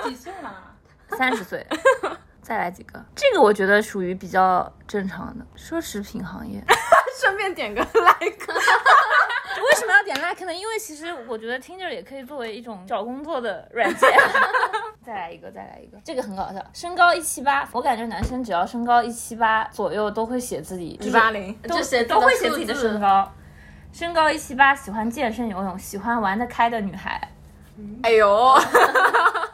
[0.00, 0.74] 多，几岁了？
[1.10, 1.66] 三十岁，
[2.40, 3.04] 再来几个。
[3.14, 6.64] 这个我觉得属于比较正常的奢侈品行业。
[7.20, 8.46] 顺便点个 like。
[9.64, 10.54] 为什么要点 like 呢？
[10.54, 14.10] 因为其实我觉得 Tinder 也可以作为一种找工作的软件。
[15.04, 16.60] 再来一个，再来一个，这个很搞笑。
[16.72, 23.32] 身高一七八，我感觉男生只要身高一七八左右都会写自己一八零，都就写都会写自己的身高。
[23.92, 27.20] 身高一七八，喜欢健身游泳，喜欢玩得开的女孩，
[28.02, 28.54] 哎呦，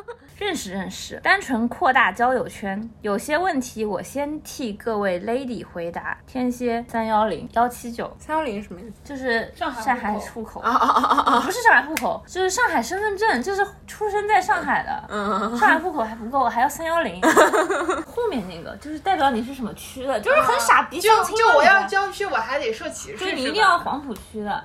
[0.42, 2.90] 认识认识，单纯扩大交友圈。
[3.00, 6.18] 有些问题我先替各位 lady 回答。
[6.26, 8.92] 天蝎三幺零幺七九，三幺零什么意思？
[9.05, 11.40] 就是上海上海户口啊啊啊啊！
[11.40, 15.05] 不是上海户口，就是上海身份证，就是出生在上海的。
[15.09, 17.22] 嗯，上海户口还不够，还要三幺零。
[18.05, 24.64] 后面那个就是代表你是什么区的，就是很傻逼就就我要郊区，我还得受歧视，就是你一定要黄浦区的，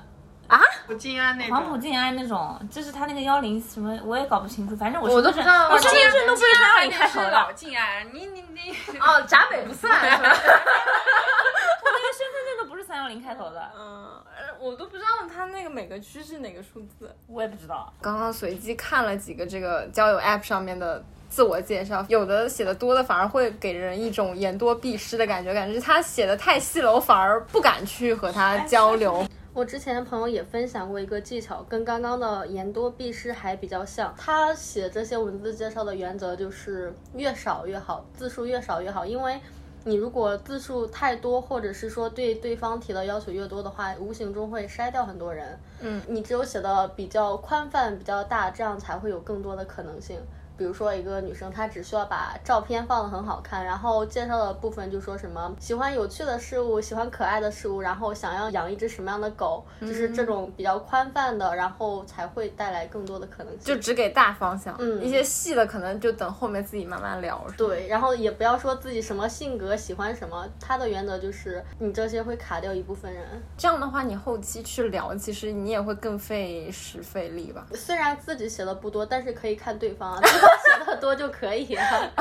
[0.86, 1.54] 不静安那种。
[1.54, 10.28] 黄浦静安那种，就是他那个幺零什么我也搞不清楚，反正我我都不知道我身份证都不是三幺还零开头的，老静安，你你你，哦，闸北不算是吧？
[10.28, 17.14] 我那个身份证都不是三幺零开头的，嗯，呃我都不知道他那个每个区是哪个数字。
[17.26, 17.92] 我也不知道。
[18.00, 29.26] 刚刚随机看了几个这个交友 App 上面的自我介绍，有的写的多的反而会给人一种言多必失的感觉，感觉他写的太细了，我反而不敢去和他交流。
[29.58, 34.14] 我之前朋友也分享过一个技巧，跟刚刚的言多必失还比较像。
[34.16, 39.40] 他写这些文字介绍的原则就是越少越好，字数越少越好，因为。
[39.84, 45.58] 你如果字数太多，或者是说对对方提的要求越多的话，无形中会筛掉很多人。
[45.80, 50.20] 嗯，你只有写的比较宽泛、比较大，这样才会有更多的可能性。
[50.58, 63.60] 比如说一个女生，她只需要把照片放得很好看，然后介绍的部分就说什么喜欢有趣的事物，喜欢可爱的事物，然后想要养一只什么样的狗，就是这种比较宽泛的，然后才会带来更多的可能性。
[63.62, 67.40] 就只给大方向，嗯一些细的可能就等后面自己慢慢聊。
[67.56, 73.24] 对，然后也不要说自己什么性格喜欢什么，他的原则就是你这些会卡掉一部分人。
[73.56, 77.66] 这样的话，你后期去聊，其实你也会更费时费力吧。
[77.74, 82.12] 虽然自己写的不多，但是可以看对方啊，对方写的多就可以了。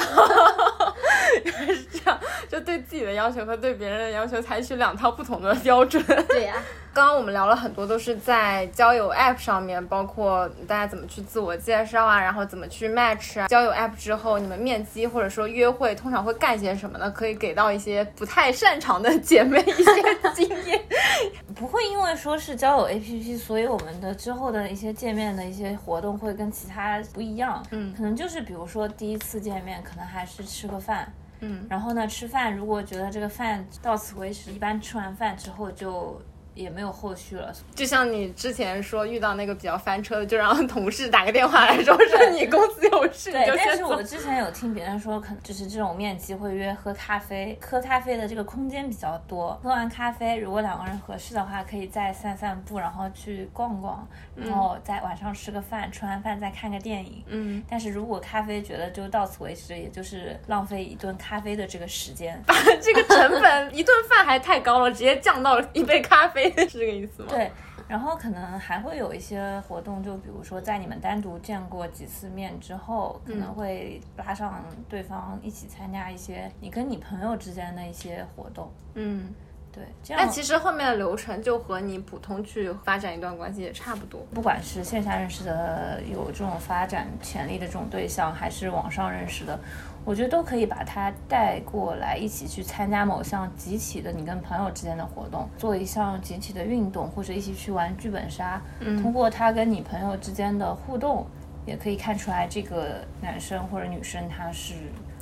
[1.35, 6.03] 是这样，就对自己的要求和对别人的要求采取两套不同的标准。
[6.29, 6.55] 对呀、
[6.93, 13.47] 刚刚我们聊了很多，都是在交友 App 上面，包括大家怎么去自我介绍啊，然后怎么去 match 啊。
[13.47, 17.11] 交友 App 之后，你们面基或者说约会，通常会干些什么呢？
[17.11, 19.93] 可以给到一些不太擅长的姐妹一些
[20.33, 20.81] 经验。
[21.55, 27.63] 不会因为说是交友 APP，所以我们的之后的一些见面的一些活动会跟其他不一样。
[27.71, 31.13] 嗯可能就是比如说第一次见面，可能还是吃个饭。
[31.39, 36.19] 嗯，然后呢，吃饭如果觉得这个饭到此为止，一般吃完饭之后就
[36.57, 37.53] 也没有后续了。
[37.75, 44.01] 就像你之前说遇到那个比较翻车的，就让同事打个电话来说说你公司有事，你对但是我。
[44.07, 49.59] 之前有听别人说，可能就是这种面基会约喝咖啡，喝咖啡的这个空间比较多。
[49.61, 57.21] 喝完咖啡，如果两个人合适的话，可以再散散步，然后去逛逛，然后在晚上吃个饭，吃完饭再看个电影。
[57.27, 62.41] 嗯，但是如果咖啡觉得就到此为止，也就是浪费一顿咖啡的这个时间。
[62.47, 67.29] 把 这个成本一顿饭还太高了，直接降到一杯咖啡，是这个意思吗？
[67.29, 67.51] 对，
[67.87, 78.71] 然后可能还会有一些活动，就比如说在你们单独见过几次面之后，可能会拉上对方一起参加一些你跟你朋友之间的一些活动。
[78.95, 79.33] 嗯。
[79.69, 84.25] 对，这样但其实后面的流程就和你普通去发展一段关系也差不多。
[84.33, 89.59] 不管是线下认识的有这种发展潜力的这种对象，还是网上认识的，
[90.07, 98.61] 我觉得都可以把他带过来，一起去参加某项集体的你跟朋友之间的活动，做一项集体的运动，或者一起去玩剧本杀。
[98.79, 101.27] 嗯通过他跟你朋友之间的互动，
[101.65, 104.75] 也可以看出来这个男生或者女生他是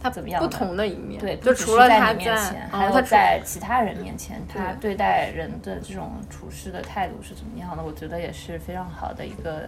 [0.04, 7.84] 他怎么样不同的一面，对，就除了在你面前，还有在其他人面前，他对对待人的这种处事的态度是怎么样的？
[7.84, 9.68] 我觉得也是非常好的一个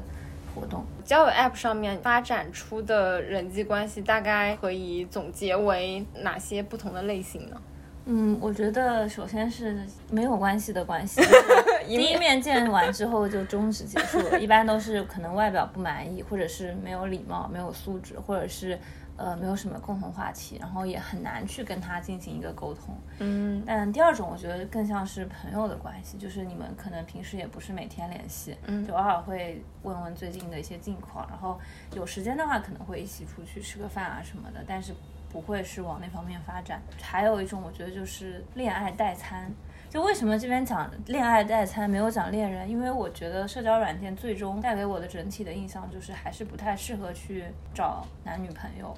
[0.59, 0.83] 活动。
[1.03, 7.61] 交友 App 上面发展出的人际关系，大概可以总结为哪些不同的类型呢？
[8.09, 9.77] 嗯，我觉得首先是
[10.09, 11.21] 没有关系的关系，
[11.85, 18.79] 第一面见完之后就终止结束了，一般都是可能外表不满意，或者是没有礼貌、没有素质，或者是
[19.17, 22.95] 呃没有什么共同话题，然后也很难去跟他进行一个沟通。
[23.19, 31.59] 嗯但第二种我觉得更像是朋友的关系，就是你们可能平时也不是每天联系，嗯就偶尔会问问最近的一些近况，然后
[31.93, 34.93] 有时间的话可能会一起出去吃个饭啊什么的，但是
[35.29, 36.81] 不会是往那方面发展。
[37.01, 39.51] 还有一种，我觉得就是恋爱代餐。
[39.89, 42.69] 就为什么这边讲恋爱代餐，没有讲恋人？
[42.69, 48.93] 因为我觉得社交软件最终带给我的整体的印象就是还是不太适合去找男女朋友，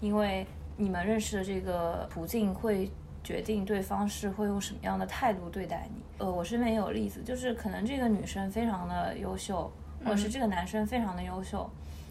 [0.00, 0.46] 因为
[0.76, 2.90] 你们认识的这个途径会
[3.24, 6.02] 决定对方是会用什么样的态度对待你。
[6.18, 9.72] 呃，我身边也有例子，就是可能这个女生非常的优秀，
[10.04, 11.68] 或者是这个男生非常的优秀。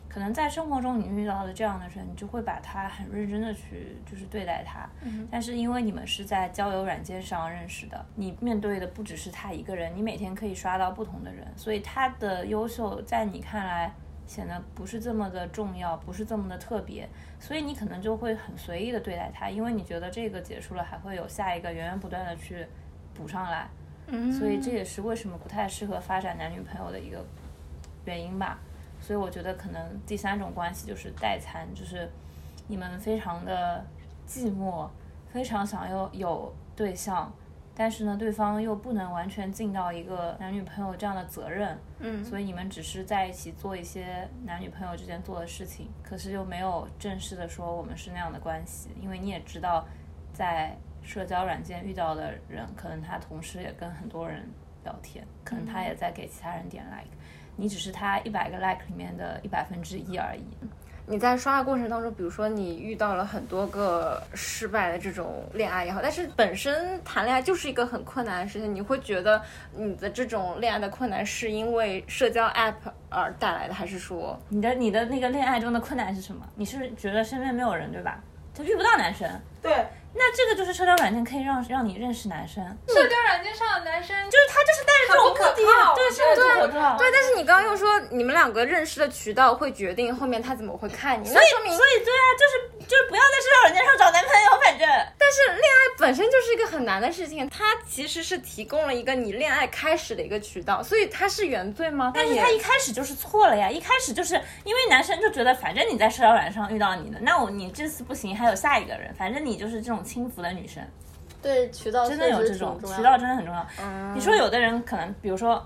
[0.09, 4.89] 可能在生活中你遇到的这样的人，你就会把他很认真的去就是对待他。
[5.29, 13.93] 但是因为你们是在交友软件上认识的，你面对的不只是他一个人，你每天可以刷到不同的人，所以他的优秀在你看来
[14.25, 17.07] 显得不是这么的重要，不是这么的特别，
[17.39, 22.65] 所以你可能就会很随意的对待他，因为你觉得这个结束了，还会有下一个源源不断的去
[23.13, 23.69] 补上来。
[24.11, 27.23] 嗯所以这也是为什么不太适合发展男女朋友的一个
[28.05, 28.59] 原因吧。
[29.01, 32.09] 所以我觉得可能第三种关系就是代餐，就是
[32.67, 33.85] 你们非常的
[34.27, 34.87] 寂寞，
[35.31, 37.31] 非常想要有对象，
[37.73, 49.85] 但是呢，对方又不能完全尽到一个男女朋友这样的责任，嗯，所以你们只是在一起做一些男女朋友之间做的事情，可是又没有正式的说我们是那样的关系，因为你也知道，
[50.33, 54.47] 在社交软件遇到的人，可能他同时也跟很多人
[54.83, 57.09] 聊天，可能他也在给其他人点 like。
[57.59, 60.43] 你只是他一百个 like 里面的一百分之一而已。
[61.11, 69.41] 你在刷的过程当中，比如说你遇到了很多个失败的这种恋爱也好，但是本身谈恋爱就是一个很困难的事情，你会觉得
[69.75, 72.75] 你的这种恋爱的困难是因为社交 app
[73.09, 76.47] 而带来的，还是说你的你的那个恋爱中的困难是什么？
[76.53, 78.21] 你是觉得身边没有人对吧？
[78.53, 79.27] 就遇不到男生。
[79.63, 79.83] 对，
[80.13, 85.53] 那这个就是社交软件可以让让你认识男生，社交软件上的男生就是他就是带着这种目的
[85.95, 86.97] 对，是很不可靠。
[86.97, 87.11] 对？
[87.11, 94.87] 但是你刚刚又说你们两个认识的渠道会决定后面他怎么会看你，所以那说明所以对啊，就是就是不要在社交软件上找男朋友，反正。
[95.15, 102.11] 但是恋爱本身就是一个很难的事情，它其实是提供了一个你恋爱开始的一个渠道，所以它是原罪吗？
[102.15, 104.33] 但是它一开始就是错了呀，一开始就是
[104.63, 110.81] 因为男生就觉得，反正你在社交软件上遇到你的，那我你这次不行，还有下一个人，反正你就是这种轻浮的女生，
[111.43, 113.63] 对渠道真的有这种渠道真的很重要。
[114.15, 115.63] 你说有的人可能，比如说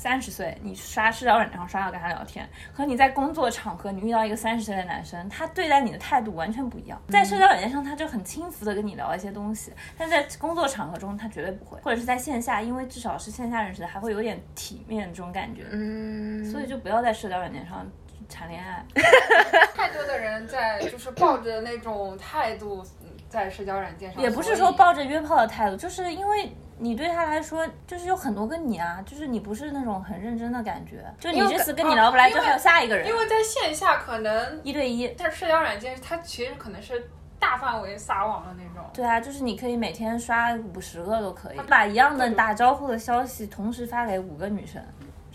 [0.00, 6.98] 三十岁，你刷社交软件上刷到跟他聊天，和你在工作场合你遇到一个三十岁的男生，他对待你的态度完全不一样。
[7.10, 15.66] 在社交软件上，他就很轻浮的跟你聊一些东西，但在工作场合中，他绝对不会，或者是在线下，因为至少是线下认识的，还会有点体面这种感觉。
[15.70, 17.86] 嗯，所以就不要在社交软件上
[18.26, 18.82] 谈恋爱。
[19.76, 22.82] 太多的人在就是抱着那种态度
[23.28, 26.50] 在社交软件上，也不是说抱着约炮的态度，就是因为
[26.80, 35.06] 你对他来说，就是有很多个你啊，就是你不是那种很认真的感觉，就你这次跟你聊不来，就还有下一个人，因为在线下可能，一对一。
[35.18, 37.08] 但是社交软件它其实可能是
[37.38, 38.88] 大范围撒网的那种。
[38.94, 44.82] 对啊，就是你可以每天刷五十个都可以，把一样的打招呼的消息同时发给五个女生，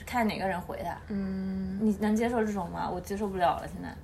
[0.06, 0.98] 看哪个人回他。
[1.10, 2.90] 嗯，你能接受这种吗？
[2.92, 3.96] 我接受不了了，现在。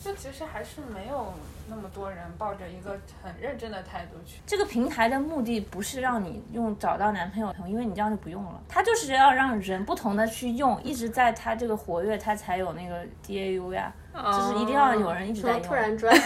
[0.00, 1.32] 就其实还是没有
[1.68, 4.40] 那么多人抱着一个很认真的态度去。
[4.46, 8.60] 这个平台的目的不是让你用找到男朋友，因为你这样就不用了。
[8.68, 15.62] 它就是要让人不同的去用，一直在它这个活跃，它才有那个 DAU 呀，就是一定要有人一直在用。
[15.62, 16.14] 突然转？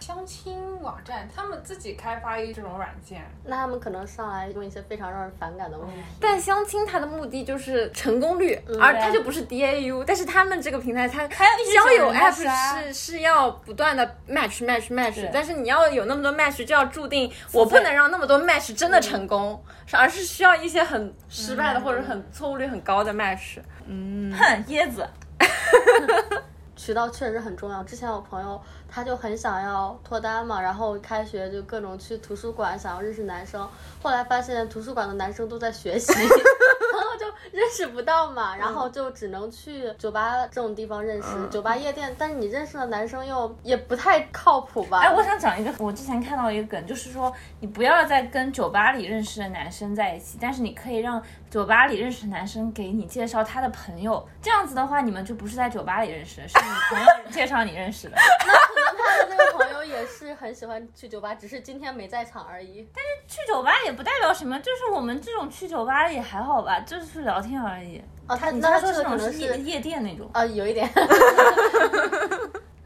[0.00, 0.58] 相亲
[0.88, 5.94] 网站他们自己开发一这种软件，那他们可能上来问一些非常让人反感的问题。
[6.18, 10.02] 但相亲它的目的就是成功率，而它就不是 DAU。
[10.06, 23.58] 但是他们这个平台，它要交友有 app 刷是是要不断的 match match match，但是你要有那么多 match，就要注定我不能让那么多 match 真的成功，是而是需要一些很失败的或者很错误率很高的 match。
[23.84, 25.06] 嗯哼，椰子。
[26.78, 27.82] 渠道确实很重要。
[27.82, 28.58] 之前我朋友
[28.88, 33.68] 他就很想要脱单嘛，然后开学就各种去图书馆想要认识男生，
[34.00, 36.12] 后来发现图书馆的男生都在学习，
[37.04, 45.00] 后就认识不到嘛，然后就只能去酒吧这种地方认识，酒吧夜店，但是你认识的男生又也不太靠谱吧？
[45.00, 58.16] 哎，我想讲一个，我之前看到一个梗，就是说你不要再跟酒吧里认识的男生在一起，但是你可以让酒吧里认识的男生给你介绍他的朋友，这样子的话，你们就不是在酒吧里认识的，是你朋友介绍你认识的。
[58.96, 62.88] 他的那个朋友也是很喜欢去酒吧，只是今天没在场而已。
[62.94, 68.02] 但是去酒吧也不代表什么，就是我们这种去酒吧也还好吧，就是去聊天而已。
[68.28, 70.88] 哦，他你那他他说这种这个可能是是夜夜店那种，啊，有一点。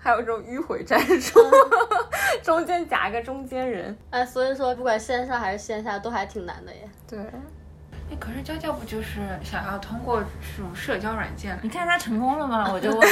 [0.05, 1.39] 还有这种迂回战术，
[2.43, 3.97] 中间夹个中间人。
[4.11, 6.89] 哎，所以说不管线上还是线下都还挺难的耶。
[7.09, 12.69] 对，哎，可是娇娇不就是想要通过这种社交软件你看他成功了吗？
[12.75, 13.01] 我就问。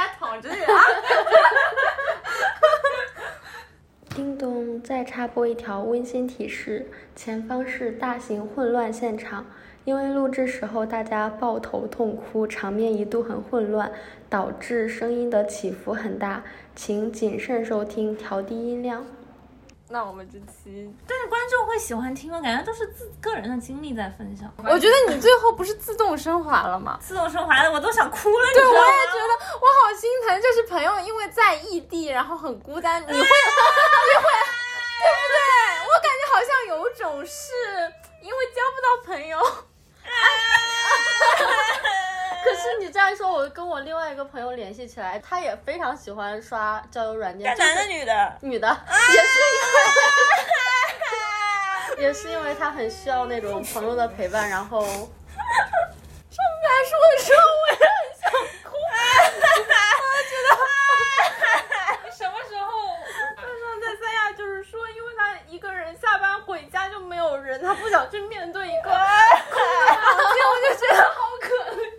[0.00, 0.80] 家讨网之类的啊。
[4.10, 6.86] 叮咚，再插播一条温馨提示：
[7.16, 9.44] 前方是大型混乱现场，
[9.84, 13.90] 因为录制时候大家抱头痛哭，场面一度很混乱，
[14.28, 16.44] 导致声音的起伏很大，
[16.76, 19.04] 请谨慎收听，调低音量。
[19.88, 22.40] 那我们这期，但是观众会喜欢听吗？
[22.40, 24.50] 感觉都是自个人的经历在分享。
[24.58, 26.98] 我觉得你最后不是自动升华了吗？
[27.00, 28.72] 自动升华的我都想哭了，对，我？
[28.72, 33.28] 也觉得我好心疼，就是朋友因为在异地，然后很孤单，你会， 你会，
[35.00, 35.38] 对不对？
[35.84, 37.52] 我感觉好像有种是
[38.22, 39.44] 因为交不到朋友，可
[42.64, 49.60] 是你这样说，我跟我另外一个朋友联系起来，他也非常喜欢刷交友软件，男的女的，女的，也是因
[51.98, 54.80] 为， 也是因为他很需要那种朋友的陪伴，然后。
[56.66, 57.86] 他说的时候我也很
[58.20, 58.30] 想
[58.64, 58.80] 哭，我
[60.24, 60.48] 觉得
[62.10, 62.66] 什么时候？
[63.36, 68.96] 他说在三亚就是说，因为他一个人下班回家就没有人，他不想去面对一个 空的
[69.94, 71.92] 房间，我就觉得好可怜。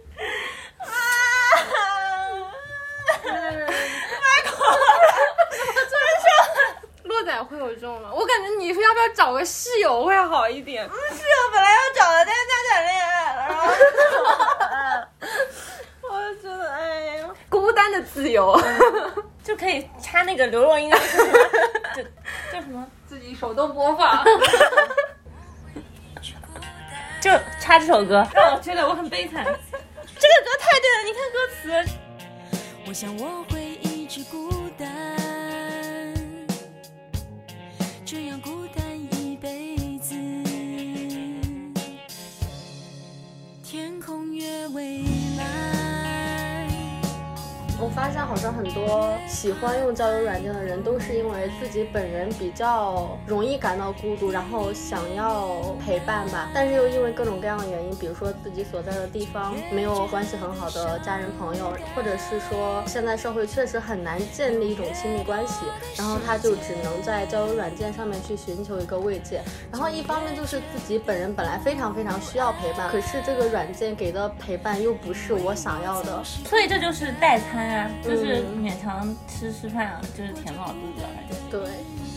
[7.04, 8.10] 洛仔会有这种吗？
[8.14, 10.86] 我感觉你要不要找个室友会好一点？
[10.86, 13.68] 嗯室友本来要找的，但是他谈恋爱了，然后
[16.16, 16.78] 我就觉得，哎
[17.18, 18.60] 呀，孤单的自由。
[19.44, 21.34] 就可以插那个刘若英的什么，
[21.96, 22.02] 就
[22.52, 24.26] 叫什么， 自己手动播放。
[27.22, 27.30] 就
[27.62, 29.46] 插这首歌，让我觉得我很悲惨。
[29.46, 31.48] 这个歌太对了，你看歌
[31.86, 31.92] 词。
[32.88, 34.88] 我想我会一直孤单，
[38.06, 38.85] 这样孤单。
[47.96, 56.50] 发现好像很多喜欢用交友软件的人，都是因为自己本人比较容易感到孤独，然后想要陪伴吧。
[56.54, 65.66] 但是又因为各种各样的原因，比如说自己所在的地方没有关系很好的家人朋友，或者是说现在社会确实很难建立一种亲密关系，
[65.98, 69.42] 然后他就只能在交友软件上面去寻求一个慰藉。
[69.72, 76.22] 然后一方面就是自己本人本来非常非常需要陪伴，可是这个软件给的陪伴又不是我想要的。
[76.24, 81.10] 所以这就是代餐啊，就是勉强吃吃饭啊，就是填饱肚子啊。
[81.16, 81.70] 反正对，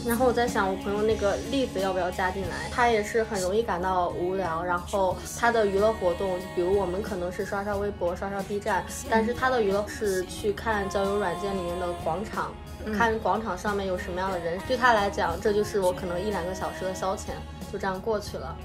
[0.07, 2.69] 然后我在想，我朋友那个栗子要不要加进来？
[2.71, 12.53] 他也是很容易感到无聊，然后他的娱乐活动，比如我们可能是刷刷微博、刷刷 B 站，但是他的娱乐是去看交友软件里面的广场，
[12.97, 14.59] 看广场上面有什么样的人。
[14.67, 17.29] 对他来讲，这就是我可能一两个小时的消遣，
[17.73, 18.57] 就这样过去了。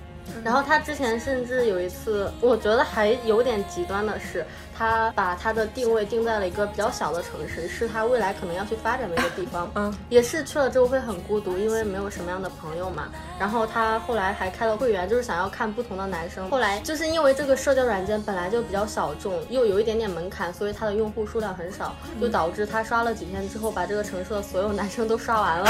[0.42, 4.46] 然后他之前甚至有一次，我觉得还有点极端的是，
[4.78, 9.72] 他把他的定位定在了一个比较小的城市，是他未来可能要去发展的一个地方。
[9.76, 13.10] 嗯，也是去了之后会很孤独，因为没有什么样的朋友嘛。
[13.40, 16.50] 然后他后来还开了会员，就是想要看不同的男生。
[16.50, 25.70] 后来就是因为这个社交软件本来就比较小众，又有一点点门槛，所以他的用户数量很少，就导致他刷了几天之后，把这个城市的所有男生都刷完了。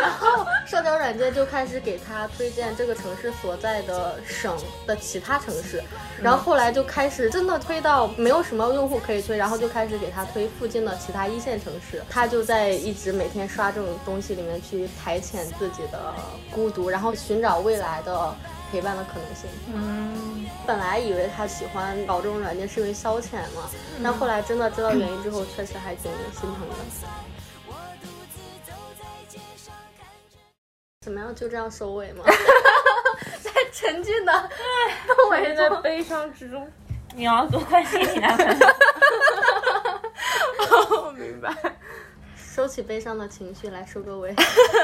[0.00, 5.82] 然 后社交软件就开始给他推荐这个城市所在的省的其他城市，
[6.20, 16.14] 然后后来就开始真的推到没有什么用户可以推，然后就开始给他推附近的其他一线城市，他就在一直每天刷这种东西里面去排遣自己的
[16.50, 18.34] 孤独，然后寻找未来的
[18.70, 19.50] 陪伴的可能性。
[19.74, 23.68] 嗯，本来以为他喜欢搞这种软件是因为消遣嘛，
[24.02, 26.74] 但后来真的知道原因之后，确实还挺心疼的。
[31.02, 31.34] 怎么样？
[31.34, 32.24] 就这样收尾吗？
[33.42, 34.32] 在沉浸的
[35.06, 36.66] 氛围 中，还在悲伤之中。
[37.14, 38.66] 你要多关心你男朋友。
[40.90, 41.54] 我 明白。
[42.36, 44.34] 收起悲伤的情绪来收个尾。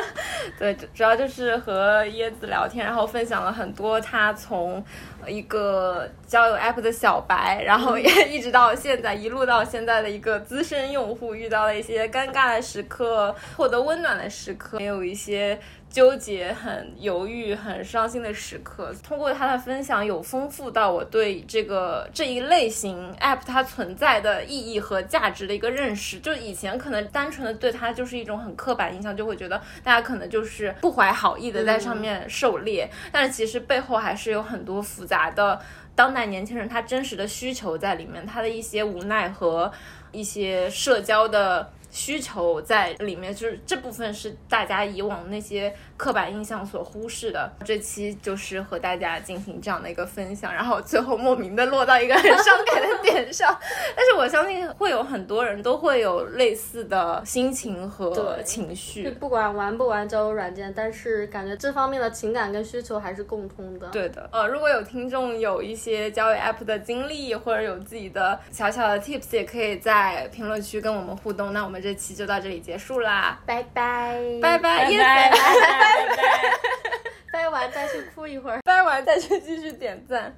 [0.58, 4.82] 对，主主要就是和椰子聊天，然后分享了很多他从
[5.26, 15.60] 一个交友 app 的小白，然后也 一直到现在一路到现在的一个资深用户，遇到了一些尴尬的时刻，获得温暖的时刻，也有一些。
[15.90, 26.18] 纠结、很犹豫、很伤心的时刻，通过他的分享，有丰富到我对这个这一类型 app 它存在的意义和价值的一个认识。
[26.20, 35.58] 就以前可能单纯的对它就是一种很刻板印象，就会觉得大家可能就是不怀好意的在上面狩猎，但是其实背后还是有很多复杂的
[35.94, 39.72] 当代年轻人他真实的需求在里面，他的一些无奈和
[40.12, 41.70] 一些社交的。
[41.98, 47.52] 需求在里面，就是这部分是大家以往那些刻板印象所忽视的。
[47.64, 53.52] 这期就是和大家进行这样的一个分享，然后最后莫名的落到一个很伤感的点上，
[53.96, 59.10] 但是我相信会有很多人都会有类似的心情和对情就绪。
[59.10, 63.88] 不管玩不玩交友软件，但是感觉这方面的情感跟需求还是共通的。
[63.88, 71.52] 对的，呃，如果有听众有一些交友 app 的经历，或者有自己的小小的 tips，也可以在评论区跟我们互动。
[71.52, 78.60] 那我们这期就到这里结束啦，拜拜，拜拜，耶拜拜拜拜拜完再去哭一会儿。
[78.64, 80.34] 拜完再去继续点赞。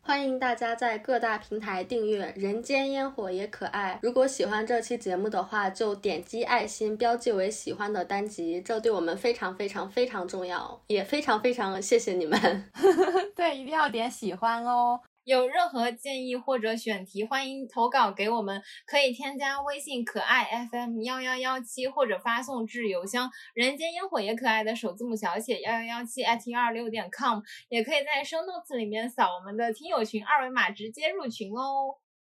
[0.00, 3.92] 欢迎大家在各大平台订阅《人间烟火也可爱》。
[4.00, 12.70] 如果喜欢这期节目的话，就点击爱心标记为喜欢的单集，这对我们非常非常非常重要，也非常非常谢谢你们。
[13.36, 14.98] 对，一定要点喜欢哦。
[15.28, 31.98] 有任何建议或者选题，欢迎投稿给我们，可以添加微信可爱 FM 幺幺幺七，或者发送至邮箱人间烟火也可爱的首字母小写幺幺幺七 at 幺二六点 com，也可以在 show notes 里面扫我们的听友群二维码直接入群哦。